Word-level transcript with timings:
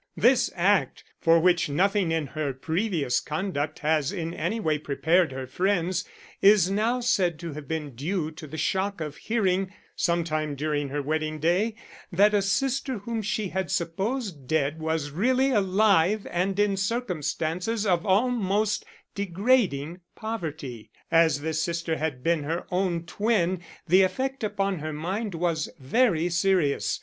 This 0.17 0.49
act, 0.55 1.03
for 1.19 1.39
which 1.39 1.69
nothing 1.69 2.11
in 2.11 2.25
her 2.25 2.53
previous 2.53 3.19
conduct 3.19 3.77
has 3.85 4.11
in 4.11 4.33
any 4.33 4.59
way 4.59 4.79
prepared 4.79 5.31
her 5.31 5.45
friends, 5.45 6.05
is 6.41 6.71
now 6.71 7.01
said 7.01 7.37
to 7.37 7.53
have 7.53 7.67
been 7.67 7.93
due 7.93 8.31
to 8.31 8.47
the 8.47 8.57
shock 8.57 8.99
of 8.99 9.17
hearing, 9.17 9.71
some 9.95 10.23
time 10.23 10.55
during 10.55 10.89
her 10.89 11.03
wedding 11.03 11.37
day, 11.37 11.75
that 12.11 12.33
a 12.33 12.41
sister 12.41 12.97
whom 12.97 13.21
she 13.21 13.49
had 13.49 13.69
supposed 13.69 14.47
dead 14.47 14.79
was 14.79 15.11
really 15.11 15.51
alive 15.51 16.25
and 16.31 16.57
in 16.59 16.77
circumstances 16.77 17.85
of 17.85 18.03
almost 18.03 18.83
degrading 19.13 19.99
poverty. 20.15 20.89
As 21.11 21.41
this 21.41 21.61
sister 21.61 21.97
had 21.97 22.23
been 22.23 22.41
her 22.41 22.65
own 22.71 23.03
twin 23.05 23.59
the 23.87 24.01
effect 24.01 24.43
upon 24.43 24.79
her 24.79 24.93
mind 24.93 25.35
was 25.35 25.69
very 25.77 26.27
serious. 26.27 26.99